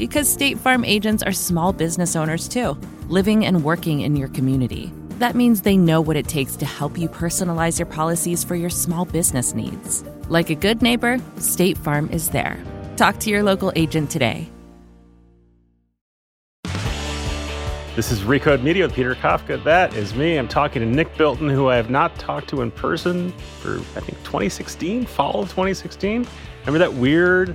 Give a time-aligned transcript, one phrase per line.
[0.00, 2.72] Because State Farm agents are small business owners too,
[3.08, 4.90] living and working in your community.
[5.18, 8.70] That means they know what it takes to help you personalize your policies for your
[8.70, 10.02] small business needs.
[10.30, 12.58] Like a good neighbor, State Farm is there.
[12.96, 14.48] Talk to your local agent today.
[17.94, 19.62] This is Recode Media with Peter Kafka.
[19.64, 20.38] That is me.
[20.38, 24.00] I'm talking to Nick Bilton, who I have not talked to in person for, I
[24.00, 26.26] think, 2016, fall of 2016.
[26.60, 27.54] Remember that weird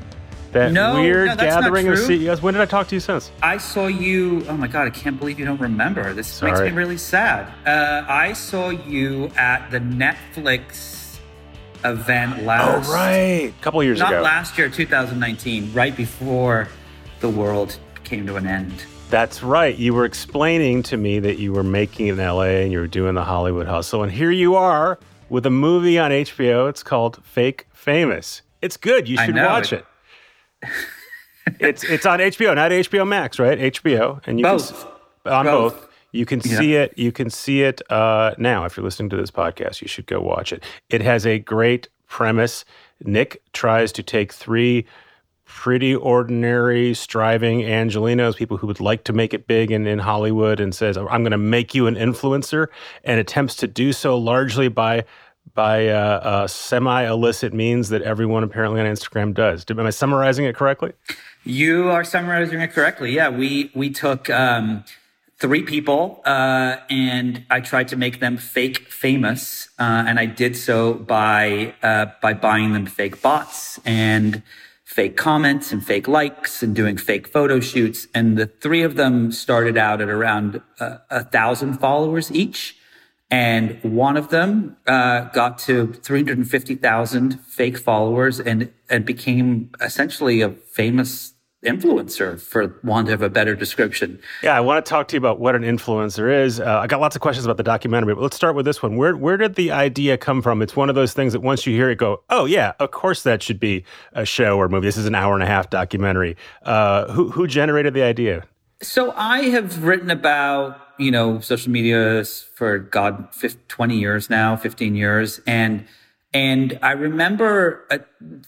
[0.55, 2.41] that no, weird no, gathering of CEOs.
[2.41, 3.29] When did I talk to you since?
[3.43, 4.45] I saw you.
[4.47, 6.13] Oh my god, I can't believe you don't remember.
[6.13, 6.51] This Sorry.
[6.51, 7.51] makes me really sad.
[7.67, 11.19] Uh, I saw you at the Netflix
[11.83, 12.89] event last.
[12.89, 14.17] Oh right, a couple years not ago.
[14.17, 16.69] Not last year, 2019, right before
[17.19, 18.85] the world came to an end.
[19.09, 19.77] That's right.
[19.77, 23.13] You were explaining to me that you were making in LA and you were doing
[23.13, 26.69] the Hollywood hustle, and here you are with a movie on HBO.
[26.69, 28.41] It's called Fake Famous.
[28.61, 29.09] It's good.
[29.09, 29.85] You should watch it.
[30.61, 30.69] It
[31.59, 33.57] it's it's on HBO, not HBO Max, right?
[33.57, 34.87] HBO, and you both.
[35.23, 35.73] can on both.
[35.73, 35.89] both.
[36.11, 36.57] You can yeah.
[36.57, 36.97] see it.
[36.97, 38.65] You can see it uh, now.
[38.65, 40.63] If you're listening to this podcast, you should go watch it.
[40.89, 42.63] It has a great premise.
[43.03, 44.85] Nick tries to take three
[45.43, 50.59] pretty ordinary, striving Angelenos, people who would like to make it big in, in Hollywood,
[50.59, 52.67] and says, "I'm going to make you an influencer,"
[53.03, 55.03] and attempts to do so largely by
[55.55, 59.65] by uh, uh, semi-illicit means that everyone apparently on Instagram does.
[59.69, 60.91] Am I summarizing it correctly?
[61.43, 63.13] You are summarizing it correctly.
[63.13, 64.83] Yeah, we we took um,
[65.39, 70.55] three people uh, and I tried to make them fake famous, uh, and I did
[70.57, 74.43] so by uh, by buying them fake bots and
[74.83, 78.07] fake comments and fake likes and doing fake photo shoots.
[78.13, 82.77] And the three of them started out at around uh, a thousand followers each.
[83.35, 90.51] And one of them uh, got to 350,000 fake followers and, and became essentially a
[90.51, 94.21] famous influencer, for want of a better description.
[94.41, 96.61] Yeah, I want to talk to you about what an influencer is.
[96.61, 98.95] Uh, I got lots of questions about the documentary, but let's start with this one.
[98.95, 100.61] Where where did the idea come from?
[100.61, 103.23] It's one of those things that once you hear it, go, oh yeah, of course
[103.23, 104.87] that should be a show or movie.
[104.87, 106.37] This is an hour and a half documentary.
[106.63, 108.45] Uh, who who generated the idea?
[108.81, 114.55] So I have written about you know, social media for God, 50, 20 years now,
[114.55, 115.41] 15 years.
[115.45, 115.85] And,
[116.33, 117.99] and I remember uh,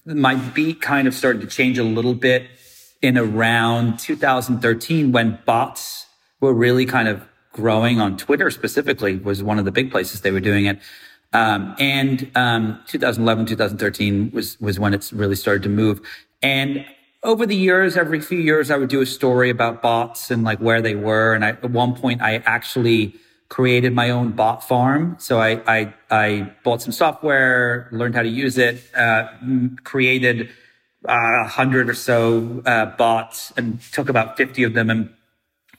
[0.06, 2.48] my beat kind of started to change a little bit
[3.02, 6.08] in around 2013 when bots
[6.40, 10.32] were really kind of growing on Twitter specifically was one of the big places they
[10.32, 10.80] were doing it.
[11.34, 16.00] Um, and um, 2011, 2013 was was when it's really started to move.
[16.42, 16.86] And
[17.24, 20.60] over the years, every few years, I would do a story about bots and like
[20.60, 21.34] where they were.
[21.34, 23.16] And I, at one point, I actually
[23.50, 25.16] created my own bot farm.
[25.20, 29.28] So I, I, I bought some software, learned how to use it, uh,
[29.84, 30.50] created
[31.08, 35.10] uh, a uh, hundred or so uh, bots and took about 50 of them and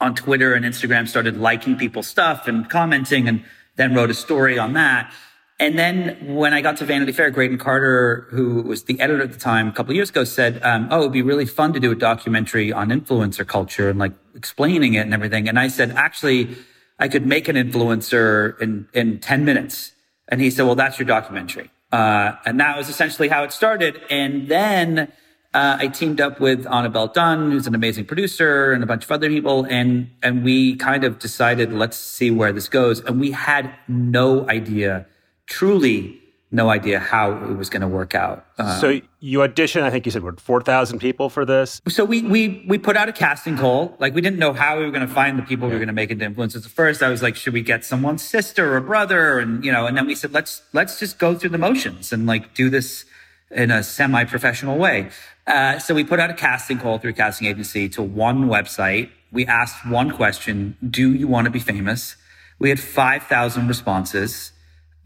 [0.00, 3.44] on Twitter and Instagram started liking people's stuff and commenting and
[3.76, 5.12] then wrote a story on that.
[5.60, 9.32] And then when I got to Vanity Fair, Graydon Carter, who was the editor at
[9.32, 11.90] the time a couple years ago, said, um, "Oh, it'd be really fun to do
[11.90, 16.56] a documentary on influencer culture and like explaining it and everything." And I said, "Actually,
[17.00, 19.92] I could make an influencer in in ten minutes."
[20.28, 24.00] And he said, "Well, that's your documentary." Uh, and that was essentially how it started.
[24.10, 25.10] And then
[25.54, 29.10] uh, I teamed up with Annabelle Dunn, who's an amazing producer, and a bunch of
[29.10, 33.00] other people, and and we kind of decided, let's see where this goes.
[33.00, 35.06] And we had no idea
[35.48, 38.46] truly no idea how it was going to work out.
[38.56, 41.82] Um, so you auditioned, I think you said, what, 4,000 people for this?
[41.88, 43.94] So we, we, we put out a casting call.
[43.98, 45.88] Like we didn't know how we were going to find the people we were going
[45.88, 46.64] to make into influencers.
[46.64, 49.38] At first I was like, should we get someone's sister or brother?
[49.38, 52.26] And, you know, and then we said, let's, let's just go through the motions and
[52.26, 53.04] like do this
[53.50, 55.10] in a semi-professional way.
[55.46, 59.10] Uh, so we put out a casting call through a casting agency to one website.
[59.32, 60.76] We asked one question.
[60.88, 62.16] Do you want to be famous?
[62.58, 64.52] We had 5,000 responses.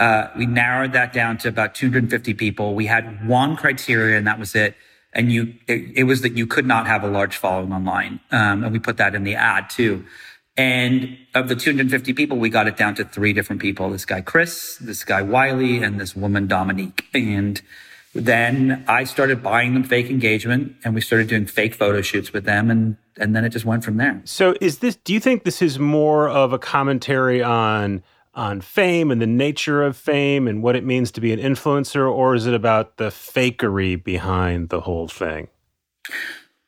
[0.03, 2.75] Uh, we narrowed that down to about 250 people.
[2.75, 4.75] We had one criteria and that was it.
[5.13, 8.19] And you, it, it was that you could not have a large following online.
[8.33, 10.05] Um, and we put that in the ad too.
[10.57, 13.91] And of the 250 people, we got it down to three different people.
[13.91, 17.05] This guy, Chris, this guy, Wylie, and this woman, Dominique.
[17.15, 17.63] And
[18.13, 22.45] then I started buying them fake engagement and we started doing fake photo shoots with
[22.45, 22.73] them.
[22.73, 24.21] And, and then it just went from there.
[24.25, 28.03] So is this, do you think this is more of a commentary on,
[28.35, 32.11] on fame and the nature of fame and what it means to be an influencer,
[32.11, 35.49] or is it about the fakery behind the whole thing?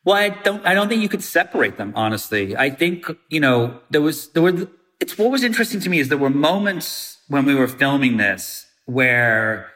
[0.03, 2.55] Well, I don't, I don't think you could separate them, honestly.
[2.55, 4.67] I think, you know, there was, there were,
[4.99, 8.67] it's what was interesting to me is there were moments when we were filming this
[8.85, 9.71] where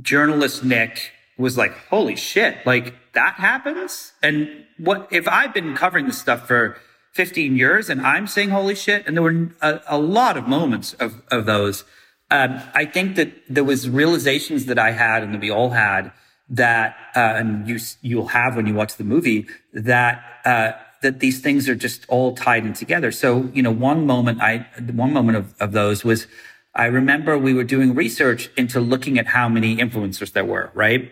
[0.00, 4.12] journalist Nick was like, holy shit, like that happens?
[4.22, 6.78] And what, if I've been covering this stuff for
[7.18, 10.92] 15 years and I'm saying holy shit, and there were a, a lot of moments
[10.94, 11.82] of, of those,
[12.30, 16.12] um, I think that there was realizations that I had and that we all had
[16.48, 20.70] that, uh, and you, you'll have when you watch the movie that, uh,
[21.02, 23.10] that these things are just all tied in together.
[23.10, 26.28] So, you know, one moment I, one moment of, of those was,
[26.72, 31.10] I remember we were doing research into looking at how many influencers there were, right?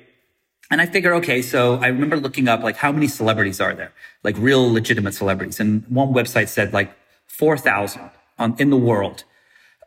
[0.71, 3.93] And I figure, okay, so I remember looking up like how many celebrities are there,
[4.25, 5.61] like real legitimate celebrities.
[5.61, 6.93] And one website said like
[7.27, 8.11] 4,000
[8.59, 9.25] in the world.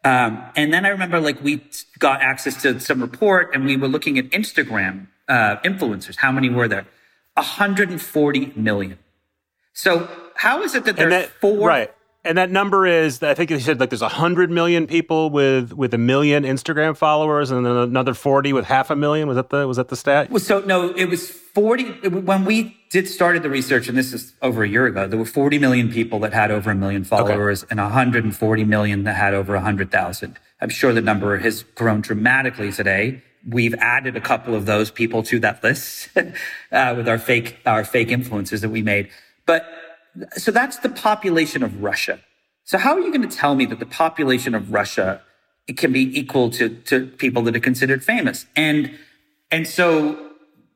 [0.06, 1.62] Um, and then I remember like we
[2.00, 6.16] got access to some report and we were looking at Instagram uh, influencers.
[6.18, 6.86] How many were there?
[7.34, 8.98] 140 million.
[9.74, 11.68] So how is it that there's that, four?
[11.68, 11.94] Right.
[12.26, 15.94] And that number is, I think he said like there's 100 million people with with
[15.94, 19.28] a million Instagram followers and then another 40 with half a million.
[19.28, 20.30] Was that the was that the stat?
[20.30, 24.34] Well, so no, it was 40 when we did started the research and this is
[24.42, 25.08] over a year ago.
[25.08, 27.72] There were 40 million people that had over a million followers okay.
[27.72, 30.40] and 140 million that had over 100,000.
[30.60, 35.24] I'm sure the number has grown dramatically today we've added a couple of those people
[35.24, 36.10] to that list
[36.72, 39.10] uh, with our fake our fake influencers that we made.
[39.46, 39.66] But
[40.34, 42.20] so that's the population of Russia.
[42.64, 45.22] So how are you going to tell me that the population of Russia
[45.76, 48.46] can be equal to to people that are considered famous?
[48.56, 48.98] And
[49.52, 50.30] and so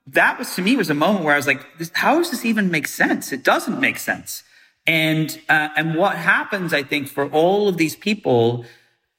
[0.08, 2.70] that was to me was a moment where I was like, how does this even
[2.72, 3.32] make sense?
[3.32, 4.44] It doesn't make sense.
[4.86, 8.66] And uh, and what happens, I think, for all of these people,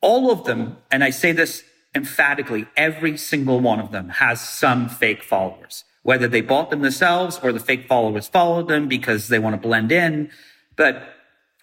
[0.01, 1.65] all of them, and I say this
[1.95, 7.41] emphatically, every single one of them has some fake followers, whether they bought them themselves
[7.43, 10.31] or the fake followers followed them because they want to blend in.
[10.77, 11.03] But,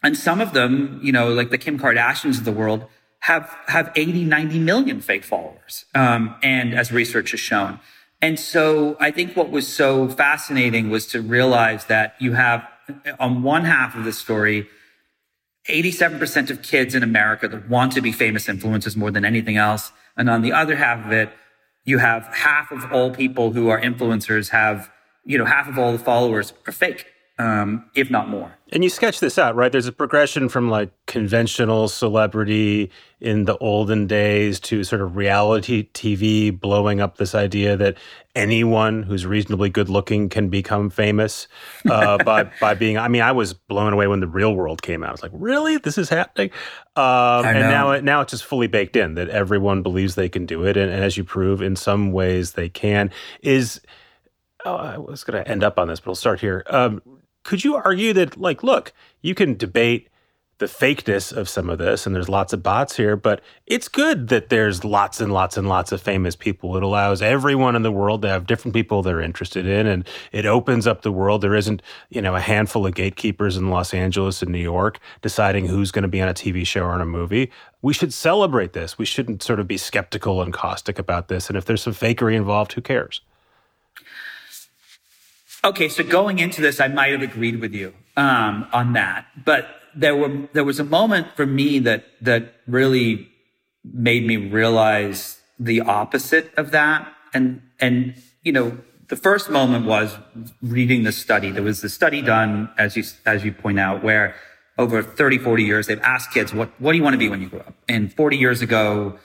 [0.03, 2.85] and some of them, you know, like the Kim Kardashians of the world
[3.19, 5.85] have, have 80, 90 million fake followers.
[5.93, 7.79] Um, and as research has shown.
[8.19, 12.67] And so I think what was so fascinating was to realize that you have
[13.19, 14.67] on one half of the story,
[15.69, 19.91] 87% of kids in America that want to be famous influencers more than anything else.
[20.17, 21.31] And on the other half of it,
[21.83, 24.91] you have half of all people who are influencers have,
[25.25, 27.05] you know, half of all the followers are fake
[27.41, 28.53] um, if not more.
[28.71, 29.71] And you sketch this out, right?
[29.71, 35.89] There's a progression from like conventional celebrity in the olden days to sort of reality
[35.93, 37.97] TV blowing up this idea that
[38.35, 41.47] anyone who's reasonably good looking can become famous
[41.89, 42.97] uh, by by being.
[42.97, 45.09] I mean, I was blown away when the Real World came out.
[45.09, 46.51] I was like, really, this is happening?
[46.95, 50.45] Um, and now it, now it's just fully baked in that everyone believes they can
[50.45, 53.11] do it, and, and as you prove, in some ways they can.
[53.41, 53.81] Is
[54.65, 56.63] oh, I was going to end up on this, but I'll start here.
[56.67, 57.01] Um,
[57.43, 60.09] could you argue that, like, look, you can debate
[60.61, 64.27] the fakeness of some of this, and there's lots of bots here, but it's good
[64.27, 66.77] that there's lots and lots and lots of famous people.
[66.77, 70.45] It allows everyone in the world to have different people they're interested in, and it
[70.45, 71.41] opens up the world.
[71.41, 75.65] There isn't, you know, a handful of gatekeepers in Los Angeles and New York deciding
[75.65, 77.51] who's going to be on a TV show or in a movie.
[77.81, 78.99] We should celebrate this.
[78.99, 81.47] We shouldn't sort of be skeptical and caustic about this.
[81.49, 83.21] And if there's some fakery involved, who cares?
[85.63, 89.67] Okay, so going into this, I might have agreed with you um, on that, but
[89.95, 93.29] there were there was a moment for me that that really
[93.83, 98.75] made me realize the opposite of that, and and you know
[99.09, 100.17] the first moment was
[100.63, 101.51] reading the study.
[101.51, 104.33] There was the study done, as you as you point out, where
[104.79, 107.39] over 30, 40 years they've asked kids what what do you want to be when
[107.41, 109.19] you grow up, and 40 years ago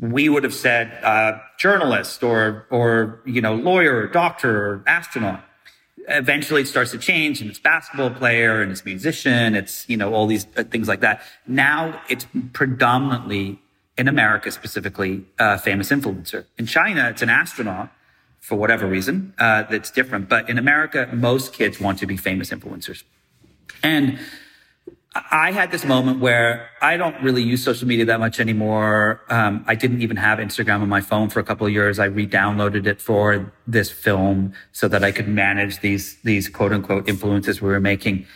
[0.00, 5.44] we would have said uh, journalist or or you know lawyer or doctor or astronaut.
[6.08, 10.12] Eventually, it starts to change, and it's basketball player, and it's musician, it's you know
[10.14, 11.22] all these uh, things like that.
[11.46, 13.60] Now it's predominantly
[13.98, 16.46] in America, specifically, uh, famous influencer.
[16.56, 17.90] In China, it's an astronaut
[18.40, 20.28] for whatever reason uh, that's different.
[20.28, 23.04] But in America, most kids want to be famous influencers,
[23.82, 24.18] and
[25.14, 29.20] I had this moment where I don't really use social media that much anymore.
[29.28, 31.98] Um, I didn't even have Instagram on my phone for a couple of years.
[31.98, 37.08] I re-downloaded it for this film so that I could manage these these quote unquote
[37.08, 38.26] influences we were making.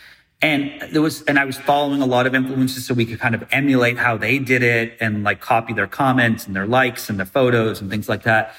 [0.41, 3.35] And there was, and I was following a lot of influencers so we could kind
[3.35, 7.17] of emulate how they did it and like copy their comments and their likes and
[7.17, 8.53] their photos and things like that.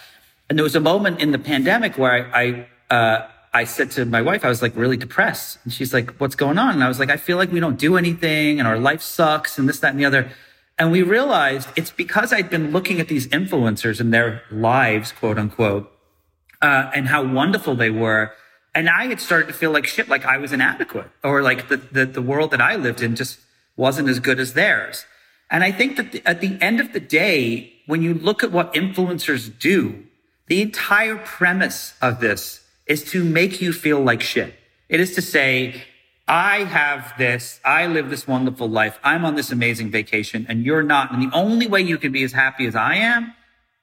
[0.48, 4.04] And there was a moment in the pandemic where I, I uh, I said to
[4.04, 5.58] my wife, I was like really depressed.
[5.64, 6.74] And she's like, what's going on?
[6.74, 9.58] And I was like, I feel like we don't do anything and our life sucks
[9.58, 10.30] and this, that, and the other.
[10.78, 15.38] And we realized it's because I'd been looking at these influencers and their lives, quote
[15.38, 15.90] unquote,
[16.60, 18.32] uh, and how wonderful they were.
[18.74, 21.78] And I had started to feel like shit, like I was inadequate or like the,
[21.78, 23.40] the, the world that I lived in just
[23.74, 25.06] wasn't as good as theirs.
[25.50, 28.52] And I think that the, at the end of the day, when you look at
[28.52, 30.04] what influencers do,
[30.46, 34.54] the entire premise of this is to make you feel like shit.
[34.88, 35.82] It is to say,
[36.28, 40.82] I have this, I live this wonderful life, I'm on this amazing vacation, and you're
[40.82, 41.12] not.
[41.12, 43.34] And the only way you can be as happy as I am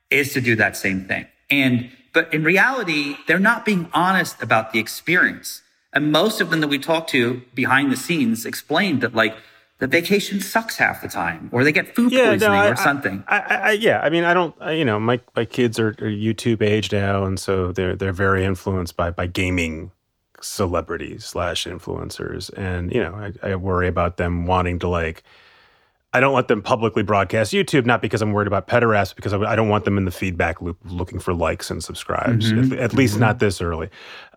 [0.09, 1.27] is to do that same thing.
[1.49, 5.61] And, but in reality, they're not being honest about the experience.
[5.93, 9.35] And most of them that we talk to behind the scenes explained that like,
[9.83, 12.75] the vacation sucks half the time, or they get food yeah, poisoning no, I, or
[12.77, 13.21] something.
[13.27, 16.61] I, I, yeah, I mean, I don't, you know, my my kids are, are, YouTube
[16.61, 19.91] age now, and so they're they're very influenced by by gaming
[20.39, 25.21] celebrities slash influencers, and you know, I, I worry about them wanting to like.
[26.13, 29.55] I don't let them publicly broadcast YouTube, not because I'm worried about pederasts, because I
[29.55, 32.73] don't want them in the feedback loop looking for likes and subscribes, mm-hmm.
[32.73, 33.21] at, at, least mm-hmm.
[33.21, 33.89] not this early.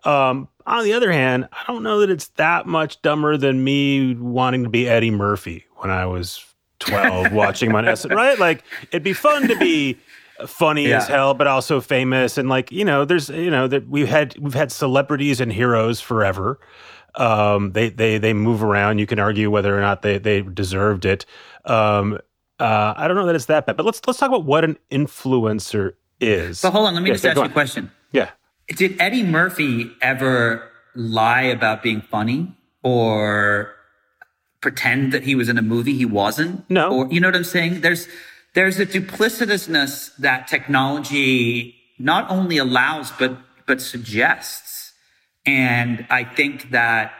[0.03, 4.15] Um, on the other hand, I don't know that it's that much dumber than me
[4.15, 6.43] wanting to be Eddie Murphy when I was
[6.79, 8.39] 12 watching my S, right?
[8.39, 9.97] Like it'd be fun to be
[10.45, 10.97] funny yeah.
[10.97, 12.37] as hell, but also famous.
[12.37, 15.99] And like, you know, there's, you know, that we've had, we've had celebrities and heroes
[15.99, 16.59] forever.
[17.17, 18.99] Um, they, they, they move around.
[18.99, 21.25] You can argue whether or not they, they deserved it.
[21.65, 22.19] Um,
[22.59, 24.77] uh, I don't know that it's that bad, but let's, let's talk about what an
[24.91, 26.59] influencer is.
[26.59, 26.93] So hold on.
[26.93, 27.91] Let me just ask you a question.
[28.11, 28.29] Yeah.
[28.67, 33.73] Did Eddie Murphy ever lie about being funny or
[34.61, 36.69] pretend that he was in a movie he wasn't?
[36.69, 36.91] No.
[36.91, 37.81] Or you know what I'm saying?
[37.81, 38.07] There's
[38.55, 44.66] there's a duplicitousness that technology not only allows but but suggests.
[45.47, 47.13] And I think that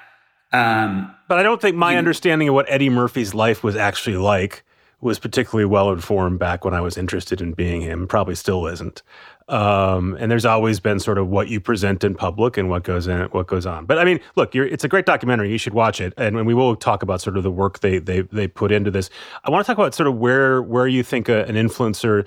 [0.54, 4.18] um, but I don't think my you, understanding of what Eddie Murphy's life was actually
[4.18, 4.64] like
[5.00, 8.08] was particularly well informed back when I was interested in being him.
[8.08, 9.04] Probably still isn't.
[9.50, 13.08] Um, and there's always been sort of what you present in public and what goes
[13.08, 13.86] in, what goes on.
[13.86, 15.52] But I mean, look, it's a great documentary.
[15.52, 18.22] You should watch it, and we will talk about sort of the work they they
[18.22, 19.10] they put into this.
[19.44, 22.26] I want to talk about sort of where where you think a, an influencer.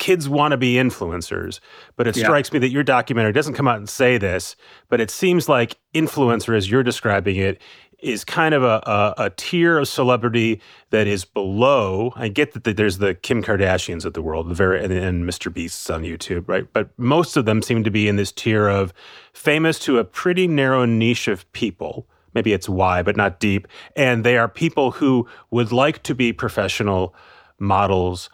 [0.00, 1.60] Kids want to be influencers,
[1.94, 2.24] but it yeah.
[2.24, 4.56] strikes me that your documentary doesn't come out and say this,
[4.88, 7.60] but it seems like influencer, as you're describing it,
[8.02, 12.14] is kind of a, a, a, tier of celebrity that is below.
[12.16, 15.28] I get that the, there's the Kim Kardashians of the world, the very and, and
[15.28, 15.52] Mr.
[15.52, 16.66] Beasts on YouTube, right?
[16.72, 18.94] But most of them seem to be in this tier of
[19.34, 22.06] famous to a pretty narrow niche of people.
[22.32, 23.68] Maybe it's why, but not deep.
[23.96, 27.14] And they are people who would like to be professional
[27.58, 28.30] models,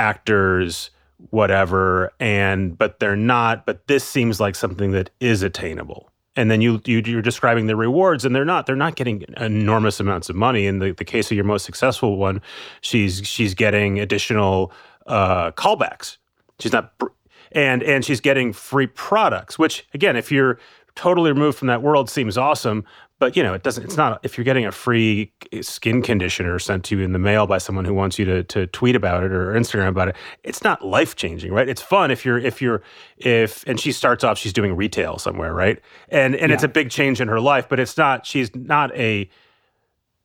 [0.00, 0.90] actors,
[1.30, 3.66] whatever, and but they're not.
[3.66, 7.76] But this seems like something that is attainable and then you, you you're describing the
[7.76, 11.30] rewards and they're not they're not getting enormous amounts of money in the, the case
[11.30, 12.40] of your most successful one
[12.80, 14.72] she's she's getting additional
[15.06, 16.18] uh, callbacks
[16.58, 16.92] she's not
[17.52, 20.58] and and she's getting free products which again if you're
[20.94, 22.84] totally removed from that world seems awesome
[23.20, 26.58] but you know it doesn't it's not if you're getting a free eh, skin conditioner
[26.58, 29.22] sent to you in the mail by someone who wants you to, to tweet about
[29.22, 31.68] it or instagram about it it's not life changing right?
[31.68, 32.82] It's fun if you're if you're
[33.18, 35.80] if and she starts off she's doing retail somewhere right?
[36.08, 36.54] And and yeah.
[36.54, 39.28] it's a big change in her life but it's not she's not a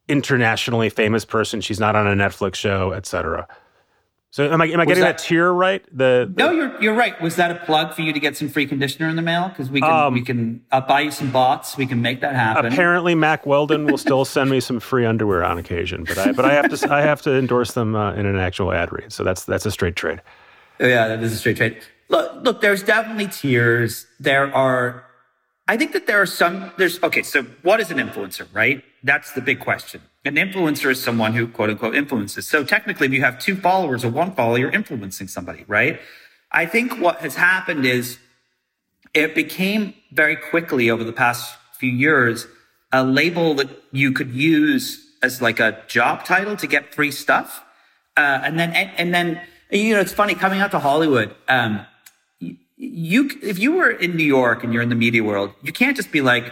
[0.08, 1.62] internationally famous person.
[1.62, 3.48] She's not on a netflix show etc
[4.36, 5.82] so am I am I getting that, that, tier right?
[5.98, 7.22] The, the, no, you're you're right.
[7.22, 9.48] Was that a plug for you to get some free conditioner in the mail?
[9.48, 11.78] Because we can um, we can I'll buy you some bots.
[11.78, 12.66] We can make that happen.
[12.66, 16.44] Apparently, Mack Weldon will still send me some free underwear on occasion, but I but
[16.44, 19.14] I have to I have to endorse them uh, in an actual ad read.
[19.14, 20.22] So that's that's a straight trade.
[20.82, 21.82] Yeah, that is a straight trade.
[22.10, 22.60] Look, look.
[22.60, 24.06] There's definitely tiers.
[24.20, 25.06] There are.
[25.70, 26.74] I think that there are some.
[26.78, 27.24] There's okay.
[27.24, 28.48] So what is an influencer?
[28.52, 28.84] Right.
[29.02, 30.02] That's the big question.
[30.26, 32.48] An influencer is someone who quote unquote influences.
[32.48, 36.00] So technically, if you have two followers or one follower, you're influencing somebody, right?
[36.52, 38.18] I think what has happened is
[39.14, 42.48] it became very quickly over the past few years
[42.92, 47.64] a label that you could use as like a job title to get free stuff.
[48.18, 51.36] Uh, and then, and, and, then, you know, it's funny coming out to Hollywood.
[51.48, 51.86] Um,
[52.78, 55.96] you, if you were in New York and you're in the media world, you can't
[55.96, 56.52] just be like,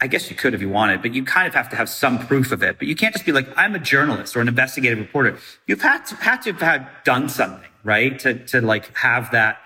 [0.00, 2.18] I guess you could if you wanted, but you kind of have to have some
[2.26, 2.78] proof of it.
[2.78, 5.38] But you can't just be like, I'm a journalist or an investigative reporter.
[5.66, 8.18] You've had to, had to have had done something, right?
[8.18, 9.58] To, to like have that,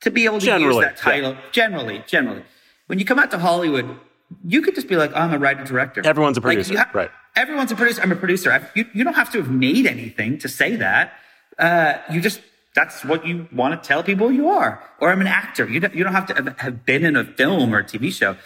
[0.00, 1.32] to be able to generally, use that title.
[1.32, 1.40] Yeah.
[1.52, 2.42] Generally, generally.
[2.88, 3.96] When you come out to Hollywood,
[4.44, 6.02] you could just be like, I'm a writer director.
[6.04, 7.10] Everyone's a producer, like right?
[7.36, 8.02] Everyone's a producer.
[8.02, 8.50] I'm a producer.
[8.50, 11.12] I've, you, you don't have to have made anything to say that.
[11.58, 12.40] Uh, you just,
[12.74, 14.82] that's what you want to tell people you are.
[15.00, 15.68] Or I'm an actor.
[15.68, 18.36] You don't, you don't have to have been in a film or a TV show.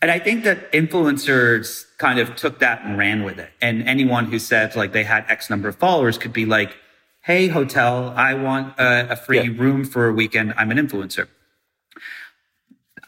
[0.00, 3.50] And I think that influencers kind of took that and ran with it.
[3.60, 6.76] And anyone who said like they had X number of followers could be like,
[7.22, 9.60] Hey, hotel, I want a, a free yeah.
[9.60, 10.54] room for a weekend.
[10.56, 11.28] I'm an influencer.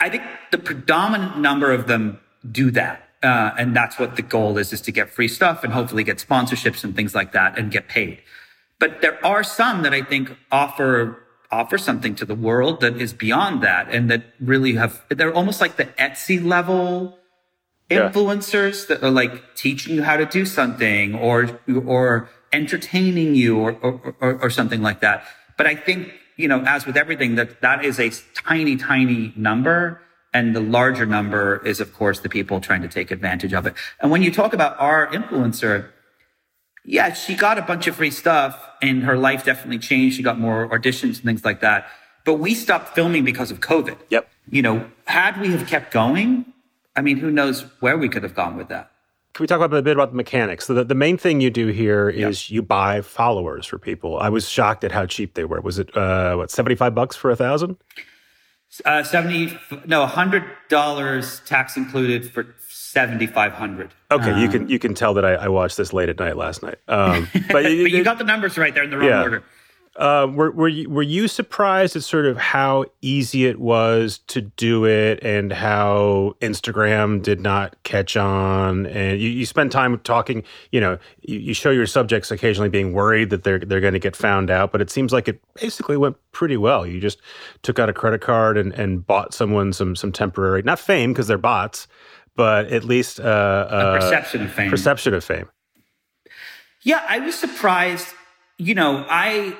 [0.00, 2.20] I think the predominant number of them
[2.50, 3.08] do that.
[3.22, 6.16] Uh, and that's what the goal is, is to get free stuff and hopefully get
[6.18, 8.22] sponsorships and things like that and get paid.
[8.78, 13.12] But there are some that I think offer offer something to the world that is
[13.12, 17.18] beyond that and that really have, they're almost like the Etsy level
[17.90, 18.96] influencers yeah.
[18.96, 24.14] that are like teaching you how to do something or, or entertaining you or, or,
[24.20, 25.24] or, or something like that.
[25.56, 30.00] But I think, you know, as with everything, that that is a tiny, tiny number.
[30.32, 33.74] And the larger number is, of course, the people trying to take advantage of it.
[34.00, 35.88] And when you talk about our influencer,
[36.84, 40.16] yeah, she got a bunch of free stuff and her life definitely changed.
[40.16, 41.88] She got more auditions and things like that.
[42.24, 43.96] But we stopped filming because of COVID.
[44.10, 44.28] Yep.
[44.50, 46.44] You know, had we have kept going,
[46.96, 48.90] I mean, who knows where we could have gone with that.
[49.32, 50.66] Can we talk about a bit about the mechanics?
[50.66, 52.54] So the, the main thing you do here is yep.
[52.54, 54.18] you buy followers for people.
[54.18, 55.60] I was shocked at how cheap they were.
[55.60, 57.76] Was it uh, what seventy five bucks for a thousand?
[58.84, 59.56] Uh, seventy
[59.86, 62.54] no, hundred dollars tax included for
[62.90, 63.92] seventy five hundred.
[64.10, 66.36] Okay, um, you can you can tell that I, I, watched this late at night
[66.36, 66.78] last night.
[66.88, 69.22] Um, but, but you got the numbers right there in the wrong yeah.
[69.22, 69.44] order.
[69.96, 74.40] Uh, were were you, were you surprised at sort of how easy it was to
[74.40, 78.86] do it and how Instagram did not catch on?
[78.86, 80.42] And you, you spend time talking.
[80.70, 83.98] You know, you, you show your subjects occasionally being worried that they're they're going to
[84.00, 86.86] get found out, but it seems like it basically went pretty well.
[86.86, 87.20] You just
[87.62, 91.26] took out a credit card and, and bought someone some some temporary not fame because
[91.26, 91.88] they're bots,
[92.40, 94.70] but at least uh, uh, perception of fame.
[94.70, 95.46] Perception of fame.
[96.82, 98.06] Yeah, I was surprised.
[98.56, 99.58] You know, I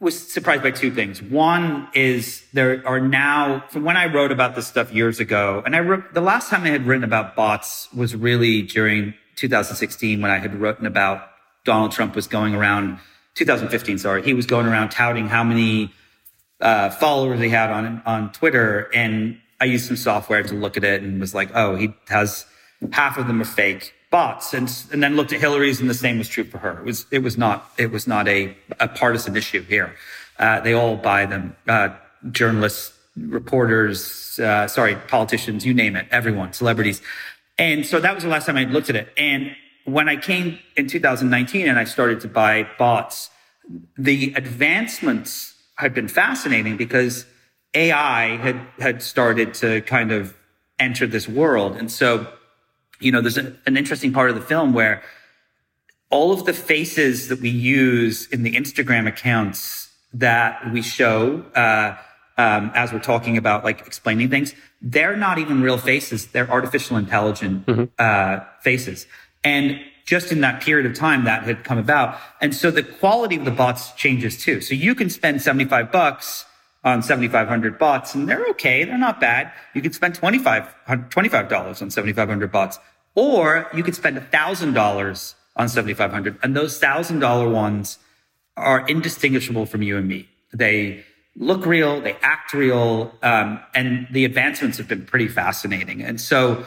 [0.00, 1.22] was surprised by two things.
[1.22, 5.76] One is there are now, from when I wrote about this stuff years ago, and
[5.76, 10.32] I wrote, the last time I had written about bots was really during 2016 when
[10.32, 11.28] I had written about
[11.64, 12.98] Donald Trump was going around,
[13.34, 15.92] 2015, sorry, he was going around touting how many
[16.60, 18.90] uh, followers he had on, on Twitter.
[18.92, 22.46] And I used some software to look at it and was like, oh, he has
[22.92, 26.18] half of them are fake bots and, and then looked at Hillary's and the same
[26.18, 26.78] was true for her.
[26.78, 29.94] It was, it was not, it was not a, a partisan issue here.
[30.38, 31.90] Uh, they all buy them, uh,
[32.30, 37.00] journalists, reporters, uh, sorry, politicians, you name it, everyone, celebrities.
[37.58, 39.08] And so that was the last time I looked at it.
[39.16, 43.30] And when I came in 2019 and I started to buy bots,
[43.96, 47.24] the advancements had been fascinating because
[47.76, 50.34] AI had, had started to kind of
[50.78, 51.76] enter this world.
[51.76, 52.26] And so,
[53.00, 55.02] you know, there's a, an interesting part of the film where
[56.10, 61.96] all of the faces that we use in the Instagram accounts that we show, uh,
[62.38, 66.28] um, as we're talking about like explaining things, they're not even real faces.
[66.28, 67.84] They're artificial intelligent, mm-hmm.
[67.98, 69.06] uh, faces.
[69.44, 72.18] And just in that period of time that had come about.
[72.40, 74.60] And so the quality of the bots changes too.
[74.60, 76.46] So you can spend 75 bucks
[76.86, 78.84] on 7,500 bots and they're okay.
[78.84, 79.52] They're not bad.
[79.74, 82.78] You could spend 25, $25 on 7,500 bots
[83.16, 87.98] or you could spend $1,000 on 7,500 and those $1,000 ones
[88.56, 90.28] are indistinguishable from you and me.
[90.54, 92.00] They look real.
[92.00, 93.12] They act real.
[93.20, 96.02] Um, and the advancements have been pretty fascinating.
[96.02, 96.64] And so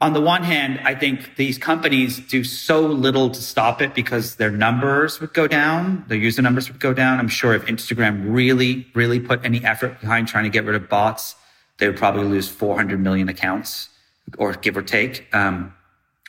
[0.00, 4.36] on the one hand, I think these companies do so little to stop it because
[4.36, 7.18] their numbers would go down, their user numbers would go down.
[7.18, 10.88] I'm sure if Instagram really, really put any effort behind trying to get rid of
[10.88, 11.34] bots,
[11.78, 13.90] they would probably lose 400 million accounts
[14.38, 15.26] or give or take.
[15.34, 15.74] Um,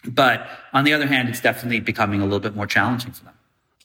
[0.03, 3.33] but on the other hand, it's definitely becoming a little bit more challenging for them.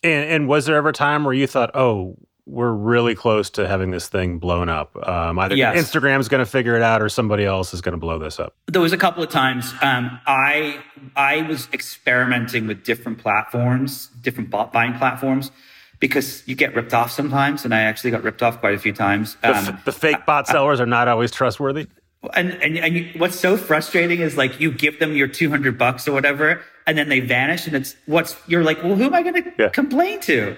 [0.03, 2.17] And, and was there ever a time where you thought, oh,
[2.47, 4.97] we're really close to having this thing blown up.
[5.07, 5.77] Um, either yes.
[5.77, 8.55] Instagram's going to figure it out, or somebody else is going to blow this up.
[8.67, 10.81] There was a couple of times um, I
[11.17, 15.51] I was experimenting with different platforms, different bot buying platforms,
[15.99, 18.93] because you get ripped off sometimes, and I actually got ripped off quite a few
[18.93, 19.37] times.
[19.43, 21.89] Um, the, f- the, fake bot sellers are not always trustworthy.
[22.35, 25.79] And and, and you, what's so frustrating is like you give them your two hundred
[25.79, 29.15] bucks or whatever, and then they vanish, and it's what's you're like, well, who am
[29.15, 29.69] I going to yeah.
[29.71, 30.57] complain to?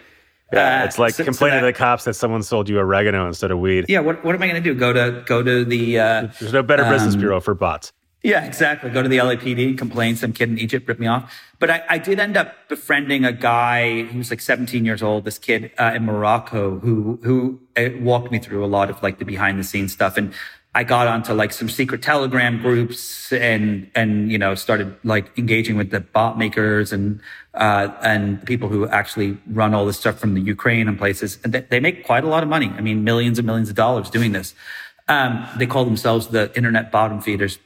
[0.53, 2.79] Yeah, uh, it's like so, complaining so that, to the cops that someone sold you
[2.79, 3.85] oregano instead of weed.
[3.89, 4.79] Yeah, what, what am I going to do?
[4.79, 5.99] Go to go to the.
[5.99, 7.93] Uh, There's no better um, business bureau for bots.
[8.23, 8.91] Yeah, exactly.
[8.91, 11.33] Go to the LAPD and complain some kid in Egypt ripped me off.
[11.61, 15.25] But I, I did end up befriending a guy who was like 17 years old,
[15.25, 19.21] this kid uh, in Morocco who, who uh, walked me through a lot of like
[19.21, 20.17] the behind the scenes stuff.
[20.17, 20.35] And
[20.79, 25.77] I got onto like some secret telegram groups and, and, you know, started like engaging
[25.77, 27.21] with the bot makers and,
[27.55, 31.37] uh, and people who actually run all this stuff from the Ukraine and places.
[31.43, 32.69] And they, make quite a lot of money.
[32.77, 34.55] I mean, millions and millions of dollars doing this.
[35.09, 37.59] Um, they call themselves the internet bottom feeders.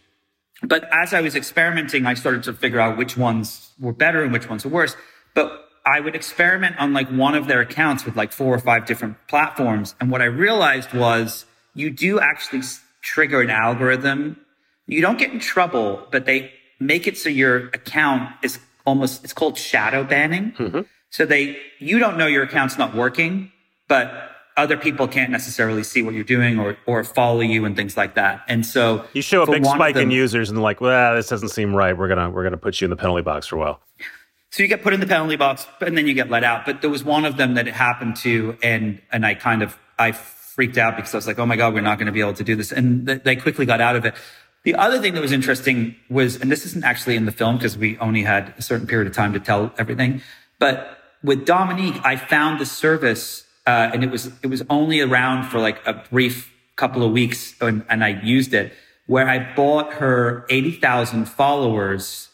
[0.62, 4.32] But as I was experimenting, I started to figure out which ones were better and
[4.32, 4.96] which ones were worse.
[5.34, 8.86] But I would experiment on like one of their accounts with like four or five
[8.86, 9.94] different platforms.
[10.00, 11.44] And what I realized was
[11.74, 12.62] you do actually
[13.02, 14.38] trigger an algorithm.
[14.86, 19.32] You don't get in trouble, but they make it so your account is almost, it's
[19.32, 20.52] called shadow banning.
[20.52, 20.80] Mm-hmm.
[21.10, 23.52] So they, you don't know your account's not working,
[23.88, 27.96] but other people can't necessarily see what you're doing or or follow you and things
[27.96, 28.42] like that.
[28.48, 31.48] And so you show a big spike them, in users and like, well, this doesn't
[31.48, 31.96] seem right.
[31.96, 33.80] We're gonna we're gonna put you in the penalty box for a while.
[34.50, 36.66] So you get put in the penalty box, and then you get let out.
[36.66, 39.78] But there was one of them that it happened to, and and I kind of
[39.98, 40.12] I
[40.54, 42.34] freaked out because I was like, oh my god, we're not going to be able
[42.34, 44.14] to do this, and th- they quickly got out of it.
[44.64, 47.76] The other thing that was interesting was, and this isn't actually in the film because
[47.76, 50.22] we only had a certain period of time to tell everything,
[50.58, 55.44] but with Dominique, I found the service uh, and it was it was only around
[55.44, 58.72] for like a brief couple of weeks, and, and I used it
[59.06, 62.28] where I bought her eighty thousand followers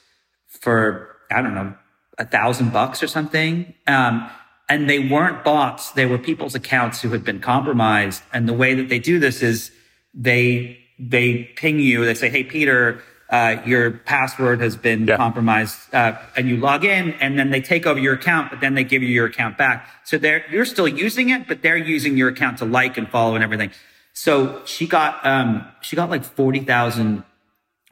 [0.46, 1.74] for I don't know
[2.16, 3.74] a thousand bucks or something.
[3.86, 4.30] Um,
[4.68, 8.22] and they weren't bots; they were people's accounts who had been compromised.
[8.32, 9.70] And the way that they do this is
[10.14, 12.04] they they ping you.
[12.04, 15.16] They say, "Hey, Peter." uh, your password has been yeah.
[15.16, 18.74] compromised, uh, and you log in, and then they take over your account, but then
[18.74, 19.86] they give you your account back.
[20.04, 23.34] So they're you're still using it, but they're using your account to like and follow
[23.34, 23.70] and everything.
[24.14, 27.22] So she got um, she got like forty thousand